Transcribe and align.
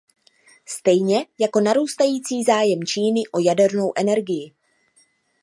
Stejně 0.65 1.25
jako 1.39 1.59
narůstající 1.59 2.43
zájem 2.43 2.83
Číny 2.83 3.21
o 3.33 3.39
jadernou 3.39 3.93
energii. 3.95 4.53